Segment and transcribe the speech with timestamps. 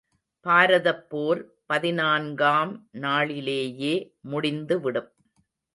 [0.45, 1.41] பாரதப்போர்
[1.65, 2.73] பதினான்காம்
[3.01, 3.95] நாளிலேயே
[4.21, 5.11] முடிந்துவிடும்.